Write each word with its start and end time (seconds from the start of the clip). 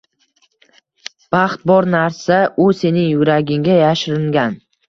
Baxt 1.35 1.67
bor 1.71 1.89
narsa, 1.97 2.39
u 2.65 2.73
sening 2.81 3.07
yuragingga 3.13 3.77
yashiringan 3.85 4.61